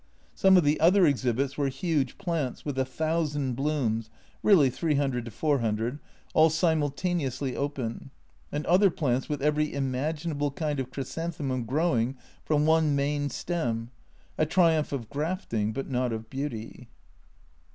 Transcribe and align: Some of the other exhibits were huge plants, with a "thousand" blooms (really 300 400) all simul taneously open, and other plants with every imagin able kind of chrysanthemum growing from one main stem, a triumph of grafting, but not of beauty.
Some 0.33 0.57
of 0.57 0.63
the 0.63 0.79
other 0.79 1.05
exhibits 1.05 1.59
were 1.59 1.67
huge 1.67 2.17
plants, 2.17 2.65
with 2.65 2.75
a 2.79 2.85
"thousand" 2.85 3.53
blooms 3.55 4.09
(really 4.41 4.67
300 4.71 5.31
400) 5.31 5.99
all 6.33 6.49
simul 6.49 6.89
taneously 6.89 7.55
open, 7.55 8.09
and 8.51 8.65
other 8.65 8.89
plants 8.89 9.29
with 9.29 9.43
every 9.43 9.71
imagin 9.71 10.31
able 10.31 10.49
kind 10.49 10.79
of 10.79 10.89
chrysanthemum 10.89 11.65
growing 11.65 12.15
from 12.43 12.65
one 12.65 12.95
main 12.95 13.29
stem, 13.29 13.91
a 14.39 14.45
triumph 14.47 14.91
of 14.91 15.07
grafting, 15.07 15.71
but 15.71 15.87
not 15.87 16.11
of 16.11 16.31
beauty. 16.31 16.87